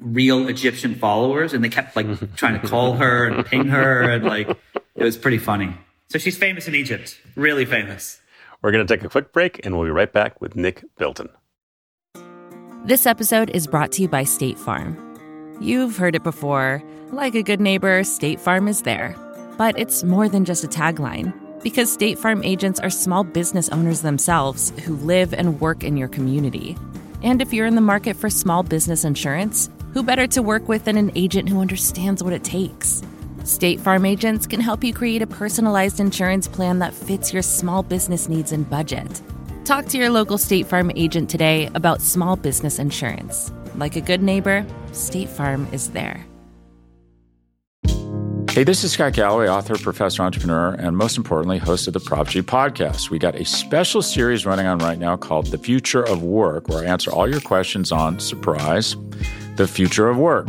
[0.01, 4.25] real Egyptian followers, and they kept like trying to call her and ping her, and
[4.25, 5.75] like it was pretty funny.
[6.09, 8.21] So she's famous in Egypt, really famous.
[8.63, 11.29] We're going to take a quick break, and we'll be right back with Nick Bilton.
[12.85, 14.97] This episode is brought to you by State Farm.
[15.61, 16.81] You've heard it before.
[17.11, 19.17] Like a good neighbor, State Farm is there.
[19.59, 24.03] But it's more than just a tagline, because State Farm agents are small business owners
[24.03, 26.77] themselves who live and work in your community.
[27.25, 30.85] And if you're in the market for small business insurance, who better to work with
[30.85, 33.03] than an agent who understands what it takes?
[33.47, 37.81] State Farm agents can help you create a personalized insurance plan that fits your small
[37.81, 39.23] business needs and budget.
[39.65, 43.53] Talk to your local State Farm agent today about small business insurance.
[43.77, 46.27] Like a good neighbor, State Farm is there.
[48.51, 52.27] Hey, this is Scott Galloway, author, professor, entrepreneur, and most importantly, host of the Prop
[52.27, 53.11] G podcast.
[53.11, 56.83] We got a special series running on right now called The Future of Work, where
[56.83, 58.97] I answer all your questions on surprise,
[59.55, 60.49] the future of work.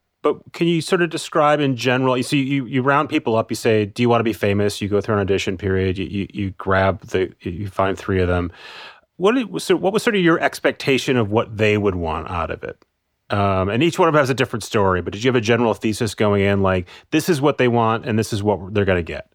[0.21, 2.15] but can you sort of describe in general?
[2.15, 3.49] You see, you, you round people up.
[3.49, 5.97] You say, "Do you want to be famous?" You go through an audition period.
[5.97, 8.51] You you, you grab the you find three of them.
[9.17, 12.63] What was what was sort of your expectation of what they would want out of
[12.63, 12.83] it?
[13.31, 15.01] Um, and each one of them has a different story.
[15.01, 18.05] But did you have a general thesis going in, like this is what they want
[18.05, 19.31] and this is what they're going to get?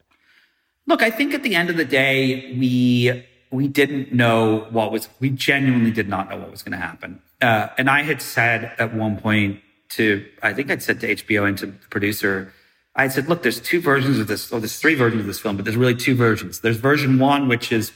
[0.86, 5.08] Look, I think at the end of the day, we we didn't know what was.
[5.18, 7.20] We genuinely did not know what was going to happen.
[7.40, 11.48] Uh, and I had said at one point to, I think I'd said to HBO
[11.48, 12.52] and to the producer,
[12.94, 15.56] I said, look, there's two versions of this, or there's three versions of this film,
[15.56, 16.60] but there's really two versions.
[16.60, 17.92] There's version one, which is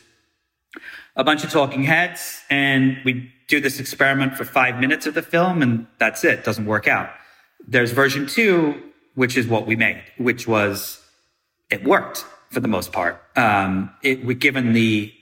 [1.16, 5.22] a bunch of talking heads, and we do this experiment for five minutes of the
[5.22, 6.44] film, and that's it.
[6.44, 7.10] Doesn't work out.
[7.66, 8.80] There's version two,
[9.14, 11.02] which is what we made, which was
[11.70, 13.22] it worked for the most part.
[13.36, 15.12] Um, it, we, given the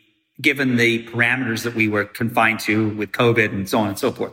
[0.41, 4.13] given the parameters that we were confined to with COVID and so on and so
[4.13, 4.33] forth.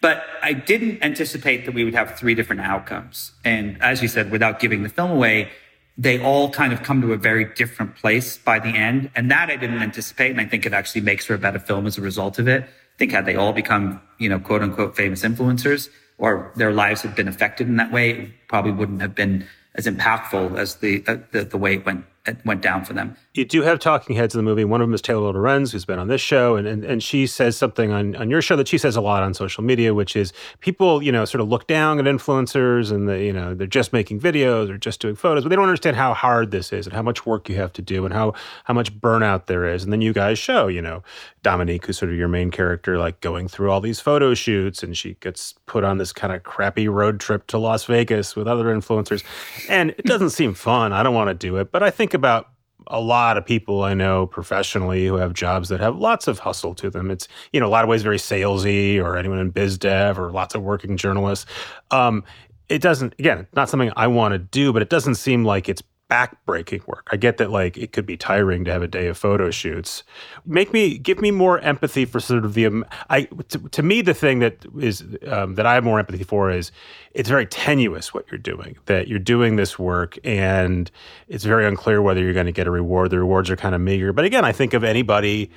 [0.00, 3.32] But I didn't anticipate that we would have three different outcomes.
[3.44, 5.50] And as you said, without giving the film away,
[5.96, 9.10] they all kind of come to a very different place by the end.
[9.16, 10.30] And that I didn't anticipate.
[10.30, 12.62] And I think it actually makes for a better film as a result of it.
[12.62, 17.02] I think had they all become, you know, quote unquote famous influencers or their lives
[17.02, 21.04] had been affected in that way, it probably wouldn't have been as impactful as the,
[21.06, 23.16] uh, the, the way it went it went down for them.
[23.34, 24.64] You do have talking heads in the movie.
[24.64, 27.26] One of them is Taylor Lorenz, who's been on this show, and, and and she
[27.26, 30.16] says something on, on your show that she says a lot on social media, which
[30.16, 33.66] is people, you know, sort of look down at influencers and they, you know, they're
[33.66, 36.86] just making videos or just doing photos, but they don't understand how hard this is
[36.86, 39.84] and how much work you have to do and how how much burnout there is.
[39.84, 41.02] And then you guys show, you know,
[41.42, 44.96] Dominique, who's sort of your main character, like going through all these photo shoots, and
[44.96, 48.64] she gets put on this kind of crappy road trip to Las Vegas with other
[48.64, 49.22] influencers,
[49.68, 50.92] and it doesn't seem fun.
[50.92, 52.48] I don't want to do it, but I think about
[52.88, 56.74] a lot of people I know professionally who have jobs that have lots of hustle
[56.76, 57.10] to them.
[57.10, 60.30] It's, you know, a lot of ways very salesy or anyone in biz dev or
[60.30, 61.46] lots of working journalists.
[61.90, 62.24] Um,
[62.68, 65.82] it doesn't, again, not something I want to do, but it doesn't seem like it's
[66.08, 67.06] backbreaking work.
[67.10, 70.02] I get that like it could be tiring to have a day of photo shoots.
[70.46, 74.00] Make me give me more empathy for sort of the um, I to, to me
[74.00, 76.72] the thing that is um, that I have more empathy for is
[77.12, 78.76] it's very tenuous what you're doing.
[78.86, 80.90] That you're doing this work and
[81.28, 83.10] it's very unclear whether you're going to get a reward.
[83.10, 84.12] The rewards are kind of meager.
[84.12, 85.50] But again, I think of anybody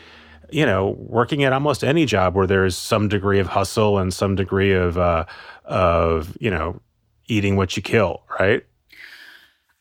[0.53, 4.35] you know, working at almost any job where there's some degree of hustle and some
[4.35, 5.25] degree of uh,
[5.63, 6.81] of you know
[7.27, 8.65] eating what you kill, right?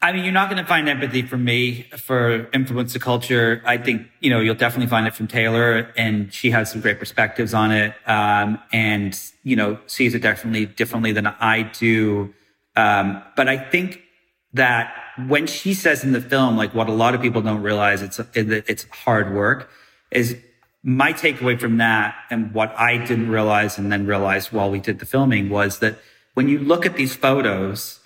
[0.02, 3.62] I mean, you're not going to find empathy from me for influencer culture.
[3.66, 6.98] I think, you know, you'll definitely find it from Taylor and she has some great
[6.98, 7.94] perspectives on it.
[8.06, 12.32] Um, and, you know, sees it definitely differently than I do.
[12.76, 14.00] Um, but I think
[14.54, 14.94] that
[15.26, 18.18] when she says in the film, like what a lot of people don't realize, it's,
[18.34, 19.70] it's hard work
[20.10, 20.34] is
[20.82, 22.14] my takeaway from that.
[22.30, 25.98] And what I didn't realize and then realized while we did the filming was that
[26.32, 27.99] when you look at these photos,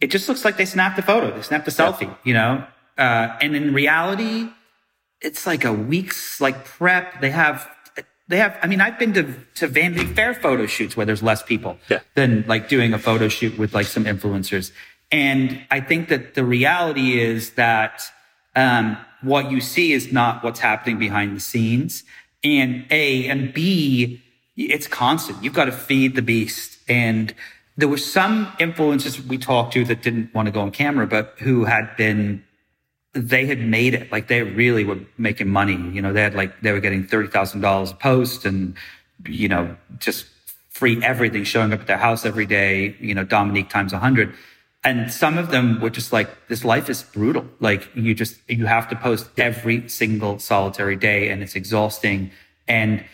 [0.00, 1.34] it just looks like they snapped a photo.
[1.34, 2.64] They snapped a selfie, you know?
[2.98, 4.48] Uh, and in reality,
[5.20, 7.20] it's like a week's like prep.
[7.20, 7.68] They have,
[8.28, 11.42] they have, I mean, I've been to, to Vanity Fair photo shoots where there's less
[11.42, 12.00] people yeah.
[12.14, 14.72] than like doing a photo shoot with like some influencers.
[15.10, 18.02] And I think that the reality is that,
[18.54, 22.04] um, what you see is not what's happening behind the scenes.
[22.44, 24.22] And A and B,
[24.56, 25.42] it's constant.
[25.42, 26.78] You've got to feed the beast.
[26.88, 27.34] And
[27.76, 31.34] there were some influencers we talked to that didn't want to go on camera, but
[31.38, 32.42] who had been,
[33.12, 34.10] they had made it.
[34.10, 35.76] Like they really were making money.
[35.90, 38.74] You know, they had like, they were getting $30,000 a post and,
[39.26, 40.26] you know, just
[40.70, 44.34] free everything showing up at their house every day, you know, Dominique times a hundred.
[44.84, 47.44] And some of them were just like, this life is brutal.
[47.60, 52.30] Like you just, you have to post every single solitary day and it's exhausting.
[52.68, 53.04] And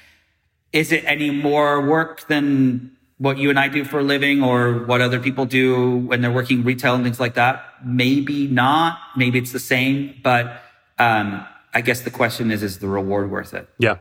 [0.72, 4.84] is it any more work than what you and I do for a living or
[4.84, 7.64] what other people do when they're working retail and things like that.
[7.84, 8.98] Maybe not.
[9.16, 10.60] Maybe it's the same, but
[10.98, 13.68] um, I guess the question is, is the reward worth it?
[13.78, 13.98] Yeah.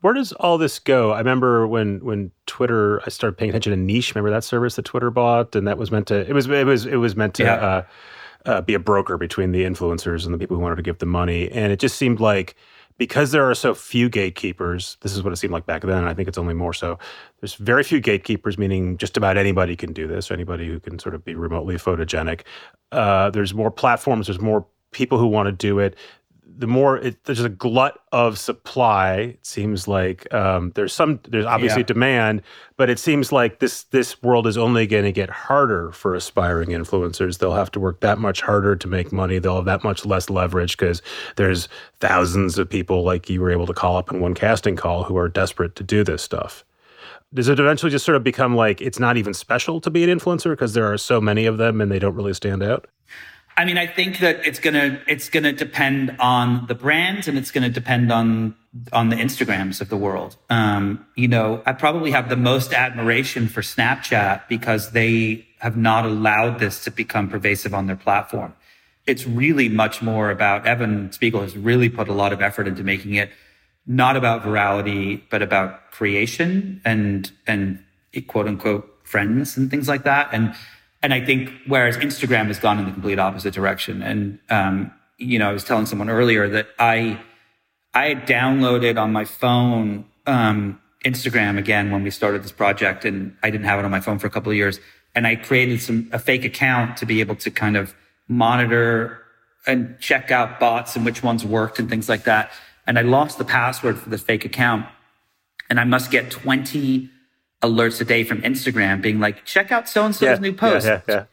[0.00, 1.12] Where does all this go?
[1.12, 4.14] I remember when when Twitter, I started paying attention to Niche.
[4.14, 6.86] Remember that service that Twitter bought, and that was meant to it was it was
[6.86, 7.54] it was meant to yeah.
[7.54, 7.82] uh,
[8.46, 11.08] uh, be a broker between the influencers and the people who wanted to give them
[11.10, 11.50] money.
[11.50, 12.56] And it just seemed like
[12.96, 16.08] because there are so few gatekeepers, this is what it seemed like back then, and
[16.08, 16.98] I think it's only more so.
[17.40, 21.14] There's very few gatekeepers, meaning just about anybody can do this, anybody who can sort
[21.14, 22.42] of be remotely photogenic.
[22.92, 25.96] Uh, there's more platforms, there's more people who want to do it
[26.56, 29.16] the more it, there's a glut of supply.
[29.16, 31.86] It seems like um, there's some there's obviously yeah.
[31.86, 32.42] demand,
[32.76, 36.70] but it seems like this this world is only going to get harder for aspiring
[36.70, 37.38] influencers.
[37.38, 39.38] They'll have to work that much harder to make money.
[39.38, 41.02] They'll have that much less leverage because
[41.36, 41.68] there's
[42.00, 45.16] thousands of people like you were able to call up in one casting call who
[45.16, 46.64] are desperate to do this stuff.
[47.32, 50.18] Does it eventually just sort of become like it's not even special to be an
[50.18, 52.86] influencer because there are so many of them and they don't really stand out?
[53.56, 57.50] I mean, I think that it's gonna it's gonna depend on the brand and it's
[57.50, 58.56] gonna depend on
[58.92, 60.36] on the Instagrams of the world.
[60.50, 66.04] Um, you know, I probably have the most admiration for Snapchat because they have not
[66.04, 68.54] allowed this to become pervasive on their platform.
[69.06, 72.82] It's really much more about Evan Spiegel has really put a lot of effort into
[72.82, 73.30] making it
[73.86, 77.78] not about virality, but about creation and and
[78.26, 80.28] quote unquote friends and things like that.
[80.32, 80.54] And
[81.04, 84.00] and I think whereas Instagram has gone in the complete opposite direction.
[84.00, 87.20] And, um, you know, I was telling someone earlier that I,
[87.92, 93.36] I had downloaded on my phone, um, Instagram again when we started this project and
[93.42, 94.80] I didn't have it on my phone for a couple of years.
[95.14, 97.94] And I created some, a fake account to be able to kind of
[98.26, 99.20] monitor
[99.66, 102.50] and check out bots and which ones worked and things like that.
[102.86, 104.86] And I lost the password for the fake account
[105.68, 107.10] and I must get 20
[107.66, 110.86] alerts a day from Instagram being like, check out so and so's new post.
[110.86, 111.24] Yeah, yeah,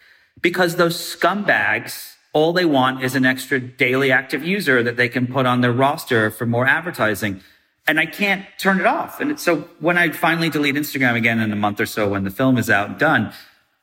[0.42, 5.28] because those scumbags, all they want is an extra daily active user that they can
[5.28, 7.42] put on their roster for more advertising.
[7.88, 9.20] And I can't turn it off.
[9.20, 12.30] And so when I finally delete Instagram again in a month or so when the
[12.30, 13.34] film is out and done,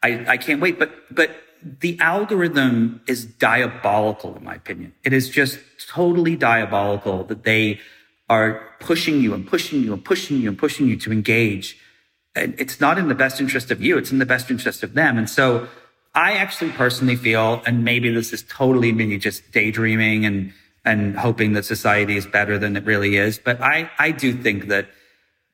[0.02, 0.78] I, I can't wait.
[0.78, 1.30] But, but
[1.80, 4.94] the algorithm is diabolical, in my opinion.
[5.04, 5.58] It is just
[5.88, 7.80] totally diabolical that they
[8.30, 11.76] are pushing you and pushing you and pushing you and pushing you to engage.
[12.38, 13.98] It's not in the best interest of you.
[13.98, 15.18] It's in the best interest of them.
[15.18, 15.68] And so
[16.14, 20.53] I actually personally feel, and maybe this is totally me just daydreaming and,
[20.85, 23.38] and hoping that society is better than it really is.
[23.38, 24.88] But I, I do think that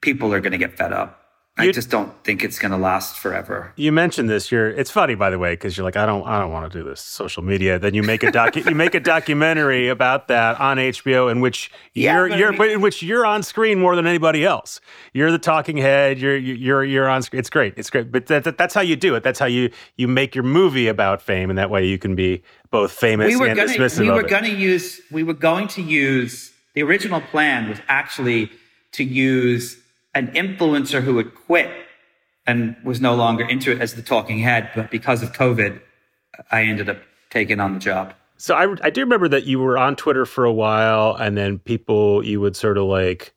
[0.00, 1.23] people are going to get fed up
[1.56, 3.72] I just don't think it's going to last forever.
[3.76, 4.50] You mentioned this.
[4.50, 4.70] You're.
[4.70, 6.84] It's funny, by the way, because you're like, I don't, I don't want to do
[6.84, 7.78] this social media.
[7.78, 11.70] Then you make a doc, you make a documentary about that on HBO, in which
[11.92, 14.80] you're, yeah, you're, I mean, but in which you're on screen more than anybody else.
[15.12, 16.18] You're the talking head.
[16.18, 17.38] You're, you're, you're on screen.
[17.38, 17.74] It's great.
[17.76, 18.10] It's great.
[18.10, 19.22] But that, that, that's how you do it.
[19.22, 22.42] That's how you, you make your movie about fame, and that way you can be
[22.72, 24.00] both famous we were and gonna, dismissive.
[24.00, 25.00] We were going to use.
[25.12, 26.52] We were going to use.
[26.74, 28.50] The original plan was actually
[28.90, 29.78] to use
[30.14, 31.70] an influencer who had quit
[32.46, 34.70] and was no longer into it as the talking head.
[34.74, 35.80] But because of COVID,
[36.50, 36.98] I ended up
[37.30, 38.14] taking on the job.
[38.36, 41.58] So I, I do remember that you were on Twitter for a while, and then
[41.58, 43.32] people you would sort of like,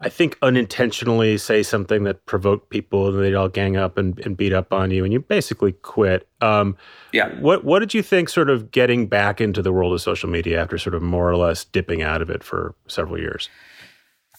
[0.00, 4.36] I think unintentionally say something that provoked people, and they'd all gang up and, and
[4.36, 6.26] beat up on you, and you basically quit.
[6.40, 6.76] Um,
[7.12, 7.38] yeah.
[7.40, 10.60] What What did you think, sort of getting back into the world of social media
[10.60, 13.50] after sort of more or less dipping out of it for several years?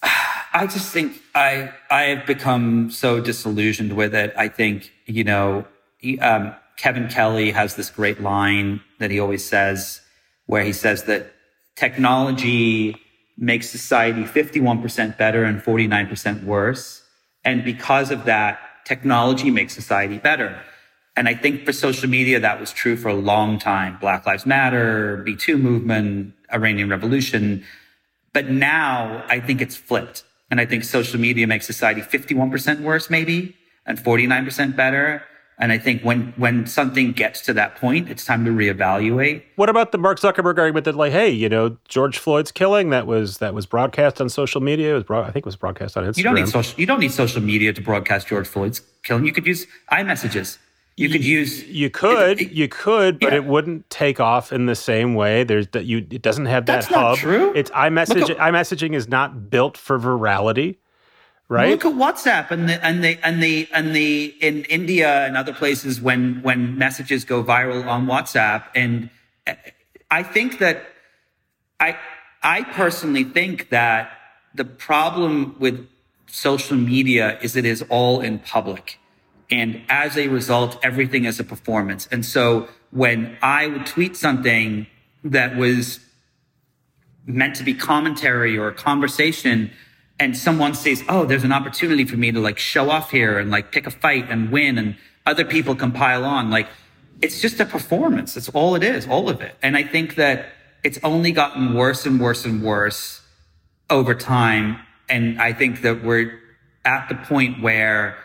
[0.51, 4.33] I just think I I have become so disillusioned with it.
[4.35, 5.65] I think you know
[5.97, 10.01] he, um, Kevin Kelly has this great line that he always says,
[10.47, 11.33] where he says that
[11.75, 12.95] technology
[13.37, 17.03] makes society 51% better and 49% worse,
[17.45, 20.59] and because of that, technology makes society better.
[21.15, 23.97] And I think for social media, that was true for a long time.
[23.99, 27.63] Black Lives Matter, Me Too movement, Iranian Revolution.
[28.33, 30.23] But now I think it's flipped.
[30.51, 35.23] And I think social media makes society 51% worse, maybe, and 49% better.
[35.61, 39.43] And I think when when something gets to that point, it's time to reevaluate.
[39.57, 43.05] What about the Mark Zuckerberg argument that, like, hey, you know, George Floyd's killing that
[43.05, 44.91] was that was broadcast on social media.
[44.91, 46.17] It was broad, I think it was broadcast on Instagram.
[46.17, 46.79] You don't need social.
[46.79, 49.25] You don't need social media to broadcast George Floyd's killing.
[49.25, 50.57] You could use iMessages.
[50.99, 51.63] You could use.
[51.65, 52.41] You could.
[52.41, 53.37] It, it, you could, but yeah.
[53.37, 55.45] it wouldn't take off in the same way.
[55.45, 55.99] There's that you.
[55.99, 56.95] It doesn't have that That's hub.
[56.95, 57.53] Not true.
[57.55, 58.35] It's iMessage.
[58.35, 60.75] iMessaging is not built for virality,
[61.47, 61.69] right?
[61.69, 65.53] Look at WhatsApp and the and the and the and the in India and other
[65.53, 68.65] places when when messages go viral on WhatsApp.
[68.75, 69.09] And
[69.47, 69.53] uh,
[70.11, 70.83] I think that
[71.79, 71.97] I
[72.43, 74.11] I personally think that
[74.53, 75.87] the problem with
[76.27, 78.99] social media is it is all in public.
[79.51, 82.07] And as a result, everything is a performance.
[82.11, 84.87] And so when I would tweet something
[85.23, 85.99] that was
[87.25, 89.71] meant to be commentary or a conversation,
[90.19, 93.49] and someone says, Oh, there's an opportunity for me to like show off here and
[93.49, 96.67] like pick a fight and win, and other people can pile on, like
[97.21, 98.33] it's just a performance.
[98.33, 99.55] That's all it is, all of it.
[99.61, 100.47] And I think that
[100.83, 103.21] it's only gotten worse and worse and worse
[103.89, 104.79] over time.
[105.09, 106.39] And I think that we're
[106.85, 108.17] at the point where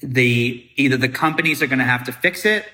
[0.00, 2.66] the either the companies are going to have to fix it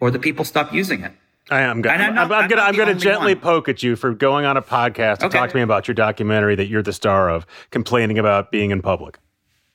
[0.00, 1.12] or the people stop using it.
[1.50, 1.82] I am.
[1.82, 2.62] Gonna, I'm, I'm, I'm, gonna.
[2.62, 3.42] I'm gonna gently one.
[3.42, 5.38] poke at you for going on a podcast to okay.
[5.38, 8.82] talk to me about your documentary that you're the star of, complaining about being in
[8.82, 9.18] public.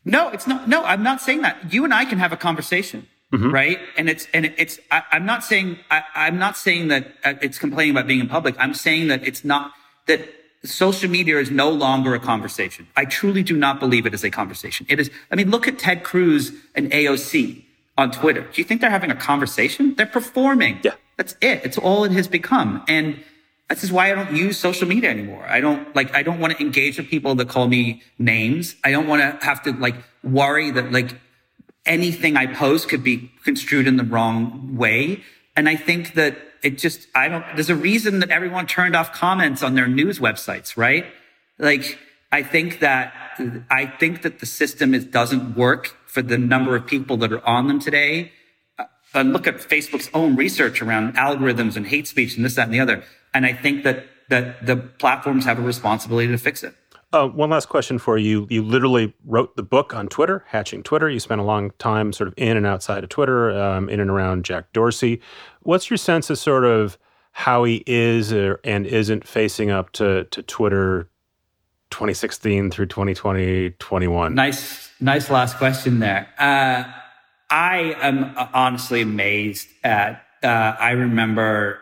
[0.05, 0.69] No, it's not.
[0.69, 1.73] No, I'm not saying that.
[1.73, 3.51] You and I can have a conversation, mm-hmm.
[3.51, 3.79] right?
[3.97, 4.79] And it's and it's.
[4.89, 5.79] I, am not saying.
[5.91, 8.55] I, am not saying that uh, it's complaining about being in public.
[8.57, 9.73] I'm saying that it's not
[10.07, 10.21] that
[10.65, 12.87] social media is no longer a conversation.
[12.95, 14.85] I truly do not believe it is a conversation.
[14.89, 17.63] It is, I mean, look at Ted Cruz and AOC
[17.97, 18.41] on Twitter.
[18.41, 19.95] Do you think they're having a conversation?
[19.95, 20.79] They're performing.
[20.83, 20.95] Yeah.
[21.17, 21.61] That's it.
[21.63, 22.83] It's all it has become.
[22.87, 23.23] And
[23.69, 25.45] this is why I don't use social media anymore.
[25.47, 28.75] I don't like, I don't want to engage with people that call me names.
[28.83, 31.15] I don't want to have to like worry that like
[31.85, 35.23] anything I post could be construed in the wrong way.
[35.55, 39.13] And I think that it just, I don't, there's a reason that everyone turned off
[39.13, 41.05] comments on their news websites, right?
[41.59, 41.99] Like,
[42.31, 43.13] I think that,
[43.69, 47.45] I think that the system is, doesn't work for the number of people that are
[47.45, 48.31] on them today.
[48.79, 52.63] Uh, and look at Facebook's own research around algorithms and hate speech and this, that,
[52.63, 53.03] and the other.
[53.35, 56.73] And I think that, that the platforms have a responsibility to fix it.
[57.15, 58.45] Uh, one last question for you.
[58.49, 61.09] You literally wrote the book on Twitter, Hatching Twitter.
[61.09, 64.09] You spent a long time sort of in and outside of Twitter, um, in and
[64.09, 65.21] around Jack Dorsey.
[65.61, 66.97] What's your sense of sort of
[67.31, 71.09] how he is or, and isn't facing up to, to Twitter
[71.91, 74.35] 2016 through 2020, 21?
[74.35, 76.27] Nice, nice last question there.
[76.37, 76.83] Uh,
[77.49, 81.79] I am honestly amazed at, uh, I remember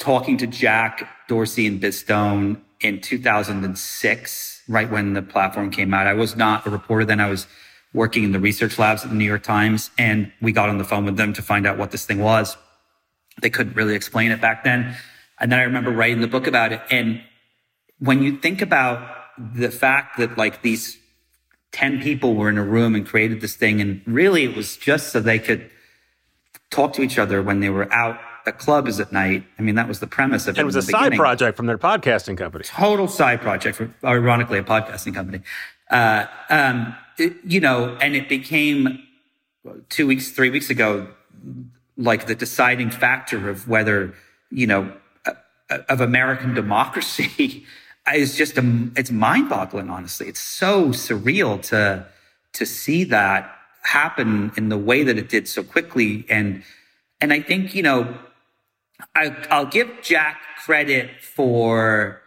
[0.00, 6.06] talking to Jack Dorsey and Biz Stone in 2006, right when the platform came out.
[6.06, 7.20] I was not a reporter then.
[7.20, 7.46] I was
[7.92, 9.90] working in the research labs at the New York Times.
[9.98, 12.56] And we got on the phone with them to find out what this thing was.
[13.40, 14.96] They couldn't really explain it back then.
[15.40, 16.82] And then I remember writing the book about it.
[16.90, 17.22] And
[17.98, 20.98] when you think about the fact that like these
[21.72, 25.12] 10 people were in a room and created this thing, and really it was just
[25.12, 25.70] so they could
[26.70, 28.18] talk to each other when they were out
[28.48, 29.44] at clubs at night.
[29.58, 30.60] I mean, that was the premise of it.
[30.60, 32.64] It was a side project from their podcasting company.
[32.64, 35.40] Total side project, ironically, a podcasting company.
[35.90, 39.00] Uh, um, it, you know, and it became
[39.88, 41.08] two weeks, three weeks ago,
[41.96, 44.14] like the deciding factor of whether,
[44.50, 44.92] you know,
[45.88, 47.66] of American democracy
[48.14, 50.26] is just a, it's mind boggling, honestly.
[50.28, 52.06] It's so surreal to,
[52.54, 56.24] to see that happen in the way that it did so quickly.
[56.28, 56.62] And,
[57.20, 58.16] and I think, you know,
[59.14, 62.20] I, I'll give Jack credit for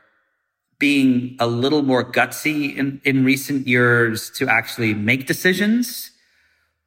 [0.80, 6.11] being a little more gutsy in, in recent years to actually make decisions.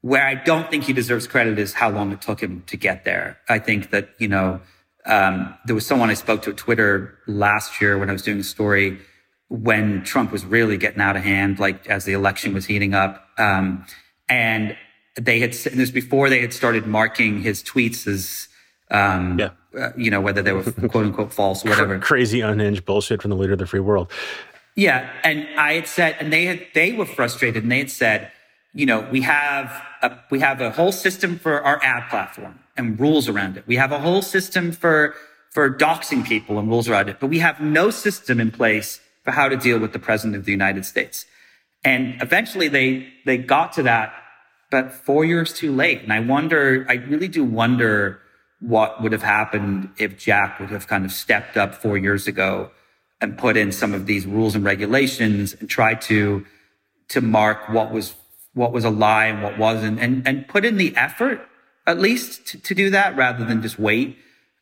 [0.00, 3.04] Where I don't think he deserves credit is how long it took him to get
[3.04, 3.38] there.
[3.48, 4.60] I think that, you know,
[5.06, 8.40] um, there was someone I spoke to at Twitter last year when I was doing
[8.40, 9.00] a story
[9.48, 13.26] when Trump was really getting out of hand, like as the election was heating up.
[13.38, 13.86] Um,
[14.28, 14.76] and
[15.16, 18.48] they had, and this before they had started marking his tweets as,
[18.90, 19.50] um, yeah.
[19.78, 21.98] Uh, you know, whether they were quote unquote false or whatever.
[21.98, 24.10] Crazy unhinged bullshit from the leader of the free world.
[24.76, 25.10] Yeah.
[25.22, 28.30] And I had said, and they had, they were frustrated and they had said,
[28.72, 32.98] you know, we have a, we have a whole system for our ad platform and
[32.98, 33.64] rules around it.
[33.66, 35.14] We have a whole system for,
[35.50, 39.30] for doxing people and rules around it, but we have no system in place for
[39.30, 41.24] how to deal with the president of the United States.
[41.84, 44.12] And eventually they, they got to that,
[44.70, 46.02] but four years too late.
[46.02, 48.20] And I wonder, I really do wonder
[48.66, 52.70] what would have happened if Jack would have kind of stepped up four years ago
[53.20, 56.44] and put in some of these rules and regulations and tried to,
[57.08, 58.14] to mark what was,
[58.54, 61.40] what was a lie and what wasn't and, and put in the effort
[61.86, 64.18] at least to, to do that rather than just wait.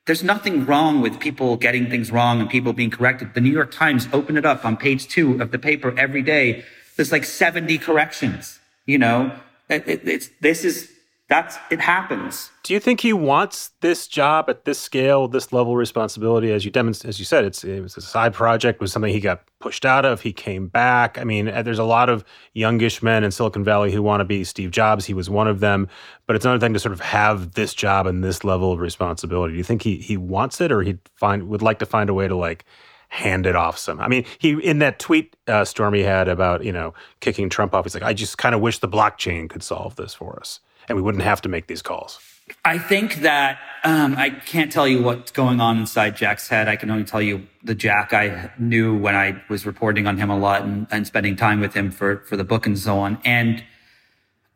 [0.06, 3.34] There's nothing wrong with people getting things wrong and people being corrected.
[3.34, 6.64] The New York Times opened it up on page two of the paper every day.
[6.96, 9.32] There's like 70 corrections, you know,
[9.68, 10.91] it, it, it's, this is
[11.32, 12.50] that's it happens.
[12.62, 16.52] Do you think he wants this job at this scale, this level of responsibility?
[16.52, 19.18] As you demonstrated, as you said, it's it was a side project, was something he
[19.18, 20.20] got pushed out of.
[20.20, 21.18] He came back.
[21.18, 22.22] I mean, there's a lot of
[22.52, 25.06] youngish men in Silicon Valley who want to be Steve Jobs.
[25.06, 25.88] He was one of them.
[26.26, 29.54] But it's another thing to sort of have this job and this level of responsibility.
[29.54, 32.14] Do you think he he wants it, or he find would like to find a
[32.14, 32.66] way to like
[33.08, 34.00] hand it off some.
[34.00, 37.74] I mean, he in that tweet uh, storm he had about you know kicking Trump
[37.74, 37.86] off.
[37.86, 40.96] He's like, I just kind of wish the blockchain could solve this for us and
[40.96, 42.18] we wouldn't have to make these calls?
[42.64, 46.68] I think that um, I can't tell you what's going on inside Jack's head.
[46.68, 50.30] I can only tell you the Jack I knew when I was reporting on him
[50.30, 53.18] a lot and, and spending time with him for, for the book and so on.
[53.24, 53.64] And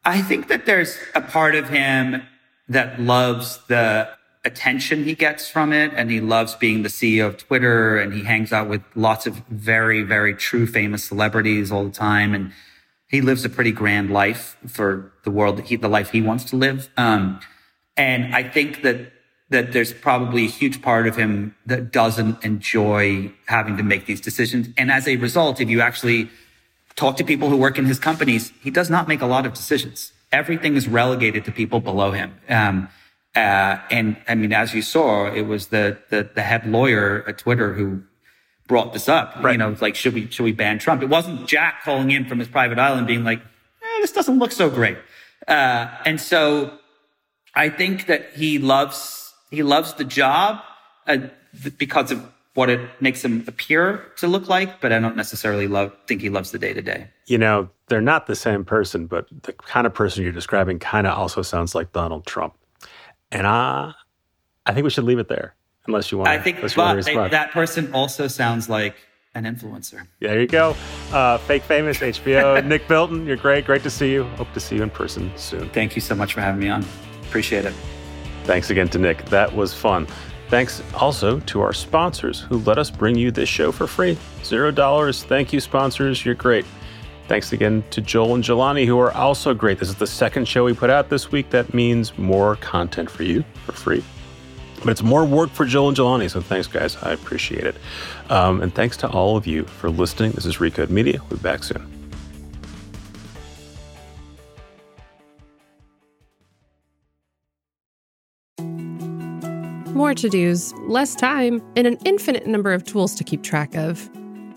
[0.05, 2.22] I think that there's a part of him
[2.68, 4.09] that loves the
[4.45, 5.93] attention he gets from it.
[5.95, 9.35] And he loves being the CEO of Twitter and he hangs out with lots of
[9.49, 12.35] very, very true famous celebrities all the time.
[12.35, 12.53] And
[13.09, 16.45] he lives a pretty grand life for the world that he, the life he wants
[16.45, 16.91] to live.
[16.97, 17.41] Um,
[17.97, 19.13] and I think that,
[19.51, 24.21] that there's probably a huge part of him that doesn't enjoy having to make these
[24.21, 24.69] decisions.
[24.77, 26.29] And as a result, if you actually
[26.97, 29.55] talk to people who work in his companies, he does not make a lot of
[29.55, 30.13] decisions.
[30.33, 32.35] Everything is relegated to people below him.
[32.49, 32.89] Um,
[33.37, 37.39] uh, and I mean, as you saw, it was the, the, the head lawyer at
[37.39, 38.03] Twitter who
[38.67, 39.37] brought this up.
[39.43, 39.53] Right.
[39.53, 41.03] You know, like, should we, should we ban Trump?
[41.03, 44.53] It wasn't Jack calling in from his private island being like, eh, this doesn't look
[44.53, 44.99] so great.
[45.47, 46.79] Uh, and so
[47.55, 50.61] I think that he loves, he loves the job
[51.07, 51.19] uh,
[51.79, 55.93] because of what it makes him appear to look like, but I don't necessarily love,
[56.07, 57.09] think he loves the day to day.
[57.27, 61.07] You know, they're not the same person, but the kind of person you're describing kind
[61.07, 62.55] of also sounds like Donald Trump.
[63.31, 63.93] And I,
[64.64, 65.55] I think we should leave it there
[65.87, 66.28] unless you want.
[66.28, 68.97] I think, but they, that person also sounds like
[69.34, 70.07] an influencer.
[70.20, 70.74] There you go.
[71.12, 72.64] Uh, fake famous HBO.
[72.66, 73.66] Nick Bilton, you're great.
[73.66, 74.24] Great to see you.
[74.24, 75.68] Hope to see you in person soon.
[75.70, 76.84] Thank you so much for having me on.
[77.22, 77.74] Appreciate it.
[78.45, 79.24] Thanks again to Nick.
[79.26, 80.07] That was fun.
[80.49, 84.16] Thanks also to our sponsors who let us bring you this show for free.
[84.45, 85.24] Zero dollars.
[85.24, 86.24] Thank you, sponsors.
[86.24, 86.64] You're great.
[87.26, 89.80] Thanks again to Joel and Jelani, who are also great.
[89.80, 91.51] This is the second show we put out this week.
[91.51, 94.05] That means more content for you for free.
[94.81, 96.97] But it's more work for Joel and Jelani, so thanks, guys.
[97.03, 97.77] I appreciate it.
[98.31, 100.33] Um, and thanks to all of you for listening.
[100.33, 101.20] This is Recode Media.
[101.29, 101.93] We'll be back soon.
[109.95, 114.11] More to dos, less time, and an infinite number of tools to keep track of.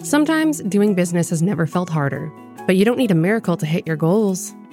[0.04, 2.30] Sometimes doing business has never felt harder,
[2.68, 4.54] but you don't need a miracle to hit your goals